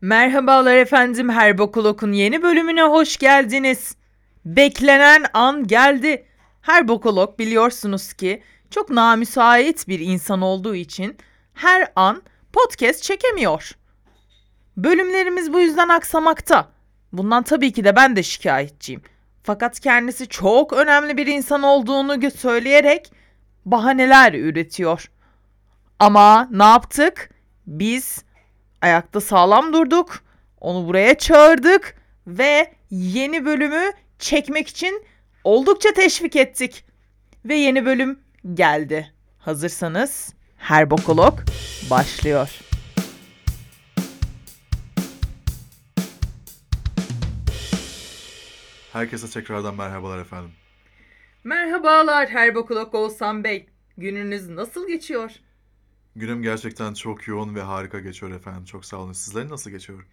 [0.00, 3.96] Merhabalar efendim, Herbokulok'un yeni bölümüne hoş geldiniz.
[4.44, 6.26] Beklenen an geldi.
[6.60, 11.16] Herbokulok biliyorsunuz ki çok namüsait bir insan olduğu için
[11.54, 12.22] her an
[12.52, 13.70] podcast çekemiyor.
[14.76, 16.68] Bölümlerimiz bu yüzden aksamakta.
[17.12, 19.02] Bundan tabii ki de ben de şikayetçiyim.
[19.42, 23.12] Fakat kendisi çok önemli bir insan olduğunu söyleyerek
[23.64, 25.10] bahaneler üretiyor.
[25.98, 27.30] Ama ne yaptık?
[27.66, 28.25] Biz
[28.82, 30.22] ayakta sağlam durduk.
[30.60, 31.96] Onu buraya çağırdık
[32.26, 35.04] ve yeni bölümü çekmek için
[35.44, 36.84] oldukça teşvik ettik.
[37.44, 38.18] Ve yeni bölüm
[38.54, 39.12] geldi.
[39.38, 41.38] Hazırsanız Herbokolog
[41.90, 42.50] başlıyor.
[48.92, 50.52] Herkese tekrardan merhabalar efendim.
[51.44, 53.66] Merhabalar Herbokolog Oğuzhan Bey.
[53.96, 55.30] Gününüz nasıl geçiyor?
[56.16, 58.64] Günüm gerçekten çok yoğun ve harika geçiyor efendim.
[58.64, 59.12] Çok sağ olun.
[59.12, 60.06] Sizlerin nasıl geçiyor?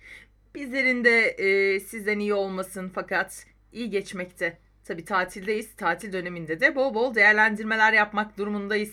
[0.56, 4.60] Bizlerin de e, sizden iyi olmasın fakat iyi geçmekte.
[4.84, 5.76] Tabii tatildeyiz.
[5.76, 8.92] Tatil döneminde de bol bol değerlendirmeler yapmak durumundayız.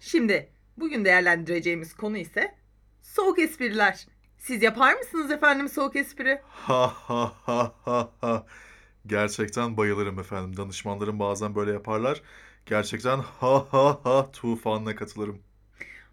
[0.00, 2.54] Şimdi bugün değerlendireceğimiz konu ise
[3.02, 4.06] soğuk espriler.
[4.38, 6.40] Siz yapar mısınız efendim soğuk espri?
[6.44, 8.46] Ha ha ha ha ha.
[9.06, 10.56] Gerçekten bayılırım efendim.
[10.56, 12.22] Danışmanlarım bazen böyle yaparlar.
[12.66, 15.49] Gerçekten ha ha ha tufanına katılırım.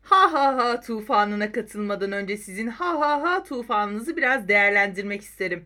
[0.09, 5.65] Ha ha ha tufanına katılmadan önce sizin ha ha ha tufanınızı biraz değerlendirmek isterim.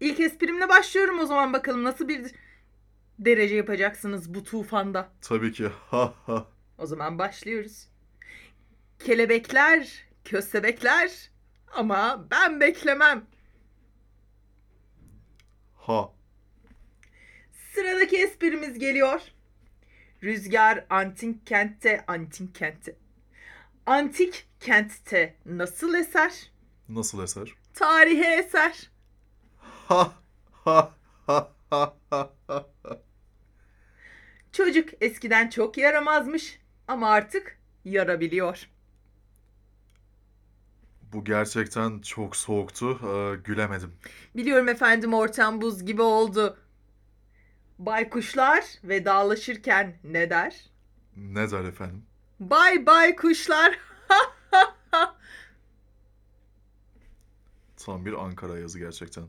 [0.00, 2.32] İlk esprimle başlıyorum o zaman bakalım nasıl bir
[3.18, 5.08] derece yapacaksınız bu tufanda.
[5.20, 6.46] Tabii ki ha ha.
[6.78, 7.88] O zaman başlıyoruz.
[8.98, 11.30] Kelebekler, köstebekler
[11.72, 13.26] ama ben beklemem.
[15.76, 16.12] Ha.
[17.74, 19.20] Sıradaki esprimiz geliyor.
[20.22, 22.99] Rüzgar antik kentte, antik kentte.
[23.86, 26.50] Antik kentte nasıl eser?
[26.88, 27.54] Nasıl eser?
[27.74, 28.90] Tarihe eser.
[29.88, 30.12] Ha
[30.64, 30.94] ha
[31.26, 32.66] ha ha ha ha.
[34.52, 38.68] Çocuk eskiden çok yaramazmış ama artık yarabiliyor.
[41.12, 42.90] Bu gerçekten çok soğuktu.
[42.90, 43.92] Ee, gülemedim.
[44.36, 46.58] Biliyorum efendim ortam buz gibi oldu.
[47.78, 50.70] Baykuşlar vedalaşırken ne der?
[51.16, 52.06] Ne der efendim?
[52.40, 53.78] Bay bay kuşlar.
[57.76, 59.24] Tam bir Ankara yazı gerçekten.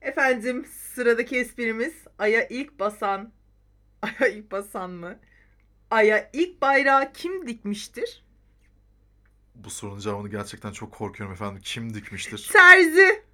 [0.00, 3.32] Efendim sıradaki esprimiz Ay'a ilk basan.
[4.02, 5.18] Ay'a ilk basan mı?
[5.90, 8.24] Ay'a ilk bayrağı kim dikmiştir?
[9.54, 11.60] Bu sorunun cevabını gerçekten çok korkuyorum efendim.
[11.64, 12.48] Kim dikmiştir?
[12.52, 13.24] Terzi.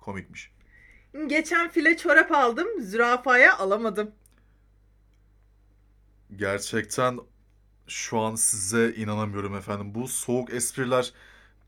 [0.00, 0.52] Komikmiş.
[1.26, 2.68] Geçen file çorap aldım.
[2.80, 4.12] Zürafaya alamadım.
[6.36, 7.18] Gerçekten
[7.88, 9.94] şu an size inanamıyorum efendim.
[9.94, 11.12] Bu soğuk espriler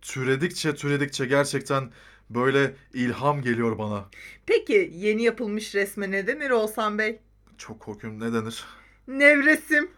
[0.03, 1.91] türedikçe türedikçe gerçekten
[2.31, 4.05] böyle ilham geliyor bana.
[4.47, 7.21] Peki yeni yapılmış resme ne denir Oğuzhan Bey?
[7.59, 8.21] Çok korkuyorum.
[8.21, 8.65] Ne denir?
[9.09, 9.91] Nevresim.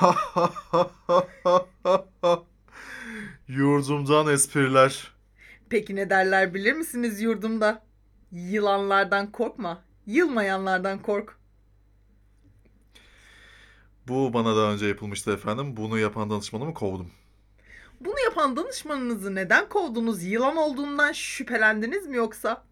[3.48, 5.12] Yurdumdan espriler.
[5.70, 7.82] Peki ne derler bilir misiniz yurdumda?
[8.32, 9.84] Yılanlardan korkma.
[10.06, 11.38] Yılmayanlardan kork.
[14.08, 15.76] Bu bana daha önce yapılmıştı efendim.
[15.76, 17.10] Bunu yapan danışmanımı kovdum.
[18.00, 20.22] Bunu yapan danışmanınızı neden kovdunuz?
[20.24, 22.64] Yılan olduğundan şüphelendiniz mi yoksa?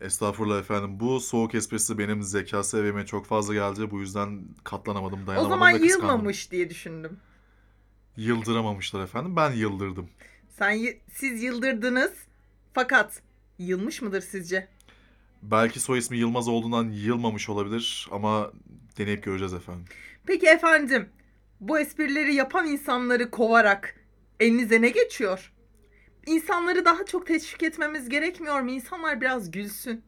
[0.00, 1.00] Estağfurullah efendim.
[1.00, 3.90] Bu soğuk esprisi benim zeka seviyeme çok fazla geldi.
[3.90, 6.08] Bu yüzden katlanamadım, O dayanamadım zaman ve kıskandım.
[6.08, 7.16] yılmamış diye düşündüm.
[8.16, 9.36] Yıldıramamışlar efendim.
[9.36, 10.08] Ben yıldırdım.
[10.58, 10.78] Sen
[11.12, 12.12] siz yıldırdınız
[12.72, 13.22] fakat
[13.58, 14.68] yılmış mıdır sizce?
[15.42, 18.52] Belki soy ismi Yılmaz olduğundan yılmamış olabilir ama
[18.98, 19.84] deneyip göreceğiz efendim.
[20.26, 21.08] Peki efendim
[21.60, 23.94] bu esprileri yapan insanları kovarak
[24.40, 25.52] elinize ne geçiyor?
[26.26, 28.70] İnsanları daha çok teşvik etmemiz gerekmiyor mu?
[28.70, 30.02] İnsanlar biraz gülsün.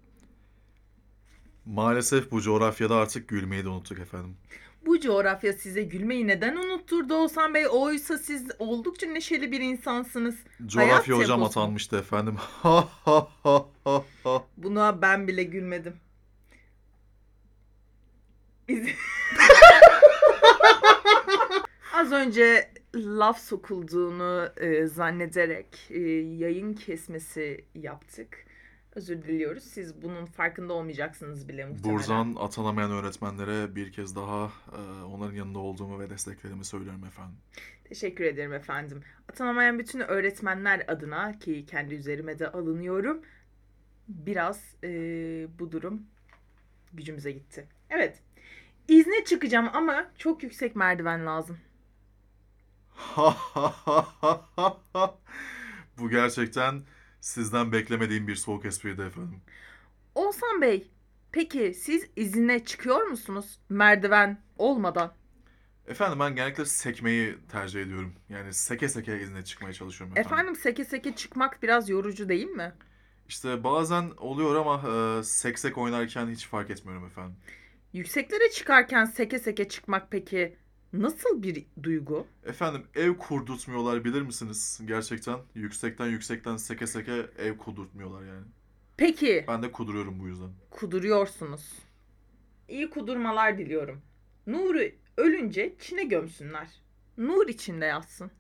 [1.66, 4.36] Maalesef bu coğrafyada artık gülmeyi de unuttuk efendim.
[4.86, 7.66] Bu coğrafya size gülmeyi neden unutturdu Oğuzhan Bey?
[7.70, 10.36] Oysa siz oldukça neşeli bir insansınız.
[10.66, 11.60] Coğrafya hocam temposu.
[11.60, 12.36] atanmıştı efendim.
[14.56, 15.96] Buna ben bile gülmedim.
[21.94, 26.00] Az önce laf sokulduğunu e, zannederek e,
[26.38, 28.44] yayın kesmesi yaptık.
[28.94, 29.65] Özür diliyoruz.
[29.65, 31.99] Siz bunun farkında olmayacaksınız bile muhtemelen.
[31.99, 37.37] Buradan atanamayan öğretmenlere bir kez daha e, onların yanında olduğumu ve desteklerimi söylüyorum efendim.
[37.85, 39.03] Teşekkür ederim efendim.
[39.29, 43.23] Atanamayan bütün öğretmenler adına ki kendi üzerime de alınıyorum.
[44.09, 44.88] Biraz e,
[45.59, 46.03] bu durum
[46.93, 47.69] gücümüze gitti.
[47.91, 48.19] Evet.
[48.90, 51.58] İzne çıkacağım ama çok yüksek merdiven lazım.
[55.98, 56.82] Bu gerçekten
[57.20, 59.40] sizden beklemediğim bir soğuk espriydi efendim.
[60.14, 60.90] Oğuzhan Bey,
[61.32, 65.12] peki siz izine çıkıyor musunuz merdiven olmadan?
[65.86, 68.14] Efendim ben genellikle sekmeyi tercih ediyorum.
[68.28, 70.32] Yani seke seke izne çıkmaya çalışıyorum efendim.
[70.32, 72.72] Efendim seke seke çıkmak biraz yorucu değil mi?
[73.28, 74.82] İşte bazen oluyor ama
[75.19, 77.36] e, seksek oynarken hiç fark etmiyorum efendim.
[77.92, 80.56] Yükseklere çıkarken seke seke çıkmak peki
[80.92, 82.26] nasıl bir duygu?
[82.44, 84.81] Efendim ev kurdurtmuyorlar bilir misiniz?
[84.84, 88.46] Gerçekten yüksekten yüksekten seke seke ev kurdurtmuyorlar yani.
[88.96, 90.50] Peki Ben de kuduruyorum bu yüzden.
[90.70, 91.78] kuduruyorsunuz.
[92.69, 94.02] İyi kudurmalar diliyorum.
[94.46, 96.69] Nuri ölünce Çin'e gömsünler.
[97.19, 98.31] Nur içinde yatsın.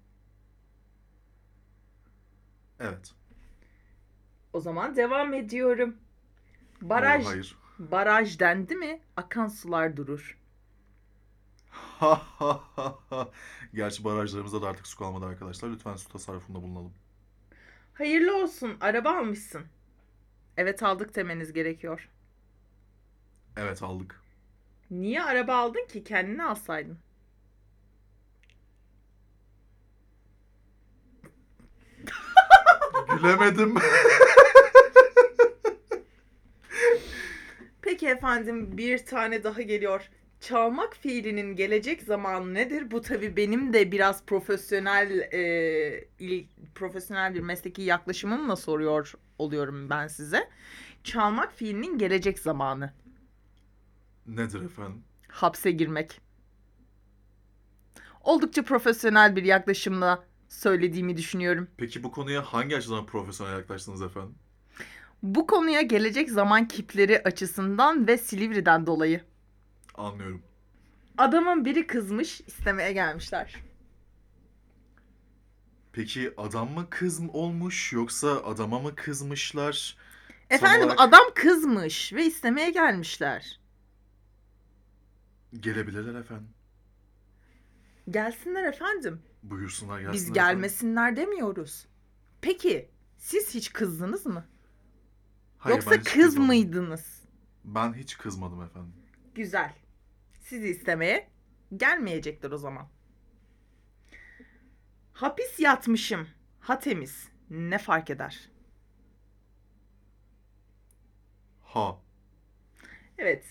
[2.80, 3.12] Evet.
[4.52, 5.96] O zaman devam ediyorum.
[6.82, 7.56] Baraj, Oo, hayır.
[7.80, 10.38] Baraj dendi mi akan sular durur.
[13.74, 15.70] Gerçi barajlarımızda da artık su kalmadı arkadaşlar.
[15.70, 16.92] Lütfen su tasarrufunda bulunalım.
[17.94, 19.62] Hayırlı olsun araba almışsın.
[20.56, 22.08] Evet aldık demeniz gerekiyor.
[23.56, 24.20] Evet aldık.
[24.90, 26.98] Niye araba aldın ki kendini alsaydın?
[33.08, 33.74] Gülemedim.
[38.00, 40.10] Peki efendim bir tane daha geliyor.
[40.40, 42.90] Çalmak fiilinin gelecek zamanı nedir?
[42.90, 50.06] Bu tabii benim de biraz profesyonel e, il- profesyonel bir mesleki yaklaşımımla soruyor oluyorum ben
[50.06, 50.48] size.
[51.04, 52.92] Çalmak fiilinin gelecek zamanı.
[54.26, 55.02] Nedir efendim?
[55.28, 56.20] Hapse girmek.
[58.20, 61.68] Oldukça profesyonel bir yaklaşımla söylediğimi düşünüyorum.
[61.76, 64.34] Peki bu konuya hangi açıdan profesyonel yaklaştınız efendim?
[65.22, 69.24] Bu konuya gelecek zaman kipleri açısından ve Silivri'den dolayı.
[69.94, 70.42] Anlıyorum.
[71.18, 73.56] Adamın biri kızmış, istemeye gelmişler.
[75.92, 79.96] Peki adam mı kız mı olmuş yoksa adama mı kızmışlar?
[80.50, 83.60] Efendim olarak adam kızmış ve istemeye gelmişler.
[85.60, 86.48] gelebilirler efendim.
[88.10, 89.22] Gelsinler efendim.
[89.42, 90.34] Buyursunlar gelsinler Biz efendim.
[90.34, 91.86] gelmesinler demiyoruz.
[92.40, 92.88] Peki
[93.18, 94.44] siz hiç kızdınız mı?
[95.60, 96.46] Hayır, Yoksa ben hiç kız kızmadım.
[96.46, 97.22] mıydınız?
[97.64, 98.92] Ben hiç kızmadım efendim.
[99.34, 99.74] Güzel.
[100.40, 101.28] Sizi istemeye
[101.76, 102.88] gelmeyecekler o zaman.
[105.12, 106.28] Hapis yatmışım.
[106.60, 107.28] Ha temiz.
[107.50, 108.50] Ne fark eder?
[111.62, 111.96] Ha.
[113.18, 113.44] Evet.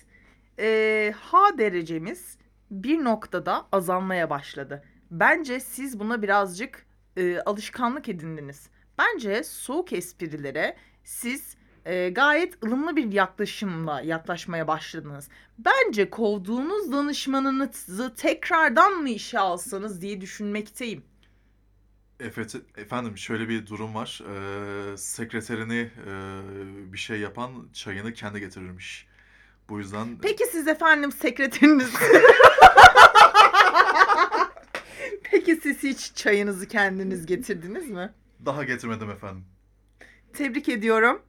[0.60, 2.38] Ee, H derecemiz
[2.72, 4.84] bir noktada azalmaya başladı.
[5.12, 6.86] Bence siz buna birazcık
[7.18, 8.70] e, alışkanlık edindiniz.
[8.98, 11.58] Bence soğuk esprilere siz
[11.90, 15.30] e, gayet ılımlı bir yaklaşımla yaklaşmaya başladınız.
[15.58, 21.04] Bence kovduğunuz danışmanınızı tekrardan mı işe alsanız diye düşünmekteyim.
[22.20, 24.22] Evet, efendim şöyle bir durum var.
[24.30, 26.14] Ee, sekreterini e,
[26.94, 29.08] bir şey yapan çayını kendi getirirmiş.
[29.70, 31.94] Bu yüzden Peki siz efendim sekreteriniz...
[35.24, 38.14] Peki siz hiç çayınızı kendiniz getirdiniz mi?
[38.46, 39.46] daha getirmedim efendim.
[40.34, 41.22] Tebrik ediyorum.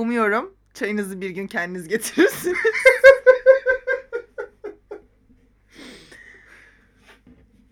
[0.00, 2.56] Umuyorum çayınızı bir gün kendiniz getirirsiniz.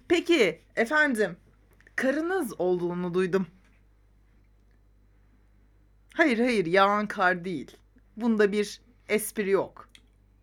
[0.08, 1.36] Peki efendim
[1.96, 3.46] karınız olduğunu duydum.
[6.14, 7.76] Hayır hayır yağan kar değil.
[8.16, 9.88] Bunda bir espri yok.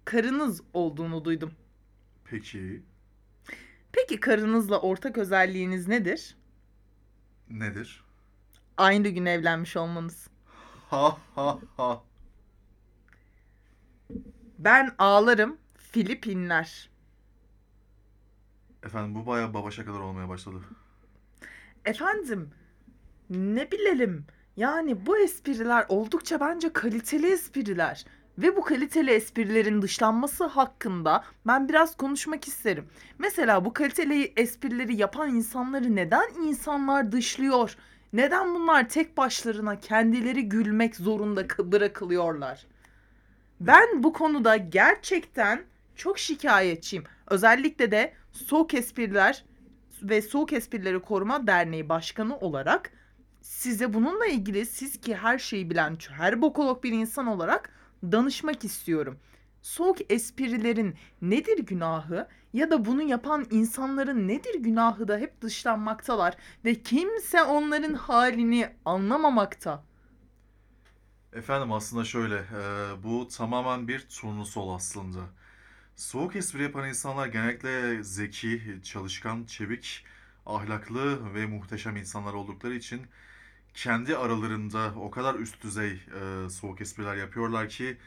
[0.06, 1.52] Karınız olduğunu duydum.
[2.26, 2.82] Peki
[3.92, 6.36] Peki karınızla ortak özelliğiniz nedir?
[7.50, 8.04] nedir?
[8.78, 10.28] Aynı gün evlenmiş olmanız.
[10.90, 12.02] Ha ha ha.
[14.60, 16.90] Ben ağlarım, Filipinler.
[18.84, 20.62] Efendim bu bayağı baba şakalar olmaya başladı.
[21.86, 22.50] Efendim,
[23.30, 24.26] ne bilelim.
[24.58, 28.06] Yani bu espriler oldukça bence kaliteli espriler.
[28.38, 32.86] Ve bu kaliteli esprilerin dışlanması hakkında ben biraz konuşmak isterim.
[33.20, 37.78] Mesela bu kaliteli esprileri yapan insanları neden insanlar dışlıyor?
[38.16, 42.66] Neden bunlar tek başlarına kendileri gülmek zorunda kı- bırakılıyorlar?
[43.60, 45.64] Ben bu konuda gerçekten
[45.96, 47.04] çok şikayetçiyim.
[47.28, 49.46] Özellikle de soğuk espriler
[50.04, 52.92] ve Soğuk Esprileri Koruma Derneği Başkanı olarak
[53.42, 57.70] size bununla ilgili siz ki her şeyi bilen her bokolog bir insan olarak
[58.04, 59.20] danışmak istiyorum.
[59.66, 66.82] Soğuk esprilerin nedir günahı ya da bunu yapan insanların nedir günahı da hep dışlanmaktalar ve
[66.82, 69.84] kimse onların halini anlamamakta.
[71.34, 75.20] Efendim aslında şöyle, e, bu tamamen bir turnusol aslında.
[75.96, 80.06] Soğuk espri yapan insanlar genellikle zeki, çalışkan, çevik,
[80.46, 83.02] ahlaklı ve muhteşem insanlar oldukları için
[83.74, 87.98] kendi aralarında o kadar üst düzey e, soğuk espriler yapıyorlar ki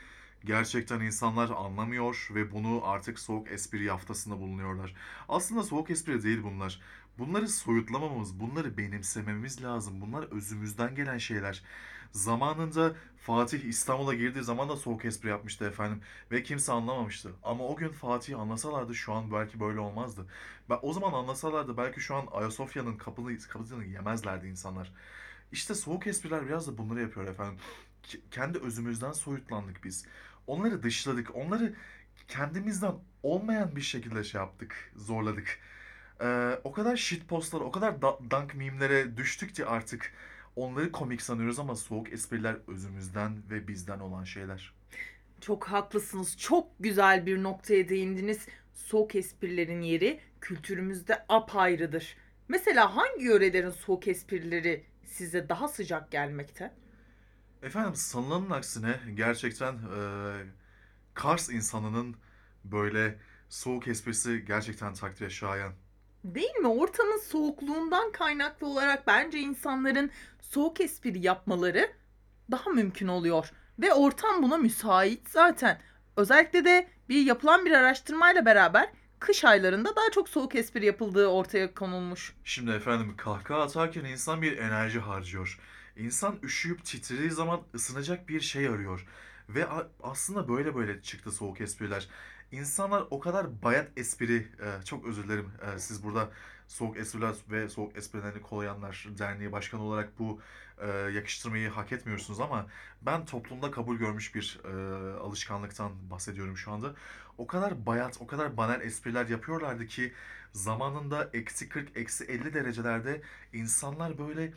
[0.48, 4.94] gerçekten insanlar anlamıyor ve bunu artık soğuk espri yaftasında bulunuyorlar.
[5.28, 6.80] Aslında soğuk espri değil bunlar.
[7.18, 10.00] Bunları soyutlamamamız, bunları benimsememiz lazım.
[10.00, 11.62] Bunlar özümüzden gelen şeyler.
[12.12, 16.00] Zamanında Fatih İstanbul'a girdiği zaman da soğuk espri yapmıştı efendim
[16.30, 17.32] ve kimse anlamamıştı.
[17.42, 20.26] Ama o gün Fatih'i anlasalardı şu an belki böyle olmazdı.
[20.70, 24.92] Ben o zaman anlasalardı belki şu an Ayasofya'nın kapını, kapısını yemezlerdi insanlar.
[25.52, 27.58] İşte soğuk espriler biraz da bunları yapıyor efendim.
[28.30, 30.06] Kendi özümüzden soyutlandık biz.
[30.48, 31.36] Onları dışladık.
[31.36, 31.74] Onları
[32.28, 35.58] kendimizden olmayan bir şekilde şey yaptık, zorladık.
[36.20, 40.12] Ee, o kadar shitpostlar, o kadar da- dank mimlere düştük ki artık
[40.56, 44.72] onları komik sanıyoruz ama soğuk espriler özümüzden ve bizden olan şeyler.
[45.40, 46.38] Çok haklısınız.
[46.38, 48.46] Çok güzel bir noktaya değindiniz.
[48.74, 52.16] Soğuk esprilerin yeri kültürümüzde apayrıdır.
[52.48, 56.70] Mesela hangi yörelerin soğuk esprileri size daha sıcak gelmekte?
[57.62, 60.46] Efendim sanılanın aksine gerçekten eee,
[61.14, 62.16] Kars insanının
[62.64, 65.72] böyle soğuk esprisi gerçekten takdire şayan.
[66.24, 66.68] Değil mi?
[66.68, 70.10] Ortamın soğukluğundan kaynaklı olarak bence insanların
[70.40, 71.92] soğuk espri yapmaları
[72.50, 73.50] daha mümkün oluyor.
[73.78, 75.80] Ve ortam buna müsait zaten.
[76.16, 81.74] Özellikle de bir yapılan bir araştırmayla beraber kış aylarında daha çok soğuk espri yapıldığı ortaya
[81.74, 82.34] konulmuş.
[82.44, 85.58] Şimdi efendim kahkaha atarken insan bir enerji harcıyor.
[85.98, 89.06] İnsan üşüyüp titrediği zaman ısınacak bir şey arıyor.
[89.48, 89.66] Ve
[90.02, 92.08] aslında böyle böyle çıktı soğuk espriler.
[92.52, 96.30] İnsanlar o kadar bayat espri, e, çok özür dilerim e, siz burada
[96.68, 100.40] Soğuk Espriler ve Soğuk Esprilerini Kollayanlar Derneği Başkanı olarak bu
[100.78, 102.66] e, yakıştırmayı hak etmiyorsunuz ama
[103.02, 104.60] ben toplumda kabul görmüş bir
[105.20, 106.94] alışkanlıktan bahsediyorum şu anda.
[107.38, 110.12] O kadar bayat, o kadar banal espriler yapıyorlardı ki
[110.52, 114.52] zamanında eksi 40, eksi 50 derecelerde insanlar böyle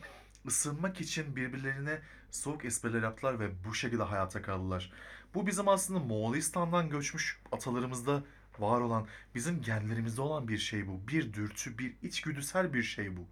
[0.46, 1.98] ısınmak için birbirlerine
[2.30, 4.92] soğuk espriler yaptılar ve bu şekilde hayata kaldılar.
[5.34, 8.22] Bu bizim aslında Moğolistan'dan göçmüş atalarımızda
[8.58, 11.08] var olan, bizim genlerimizde olan bir şey bu.
[11.08, 13.26] Bir dürtü, bir içgüdüsel bir şey bu.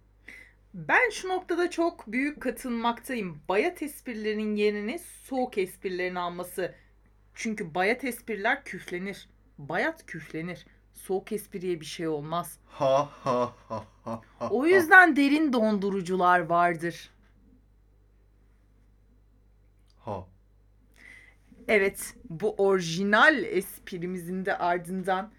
[0.73, 3.41] Ben şu noktada çok büyük katılmaktayım.
[3.49, 6.75] Bayat esprilerin yerini soğuk esprilerin alması.
[7.33, 9.29] Çünkü bayat espriler küflenir.
[9.57, 10.65] Bayat küflenir.
[10.93, 12.57] Soğuk espriye bir şey olmaz.
[12.67, 14.49] Ha ha ha ha ha.
[14.49, 17.09] O yüzden derin dondurucular vardır.
[20.05, 20.25] Ha.
[21.67, 25.31] Evet, bu orijinal esprimizin de ardından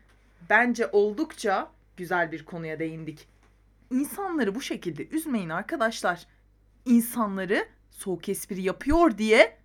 [0.50, 3.28] bence oldukça güzel bir konuya değindik.
[3.90, 6.26] İnsanları bu şekilde üzmeyin arkadaşlar.
[6.86, 9.56] İnsanları soğuk espri yapıyor diye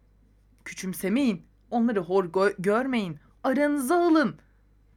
[0.66, 1.46] küçümsemeyin.
[1.72, 3.20] Onları hor gö- görmeyin.
[3.44, 4.40] Aranıza alın.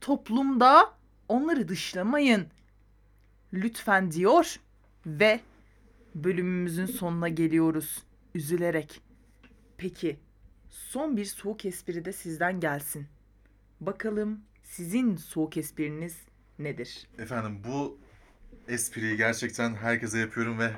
[0.00, 0.94] Toplumda
[1.28, 2.46] onları dışlamayın.
[3.52, 4.56] Lütfen diyor
[5.06, 5.40] ve
[6.14, 8.02] bölümümüzün sonuna geliyoruz
[8.34, 9.00] üzülerek.
[9.78, 10.20] Peki
[10.68, 13.06] son bir soğuk espri de sizden gelsin.
[13.80, 16.16] Bakalım sizin soğuk espriniz
[16.58, 17.08] nedir?
[17.18, 17.98] Efendim bu
[18.68, 20.72] espriyi gerçekten herkese yapıyorum ve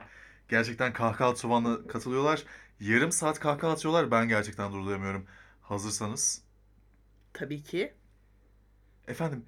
[0.48, 2.44] gerçekten kahkaha tuvanla katılıyorlar.
[2.80, 5.26] Yarım saat kahkaha atıyorlar ben gerçekten durduramıyorum.
[5.62, 6.42] Hazırsanız.
[7.32, 7.94] Tabii ki
[9.08, 9.46] Efendim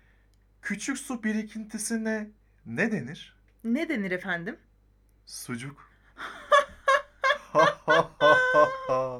[0.62, 2.30] küçük su birikintisine
[2.66, 3.34] ne denir?
[3.64, 4.56] ne denir efendim?
[5.26, 5.90] Sucuk.
[7.52, 9.18] Ha ha ha ha ha.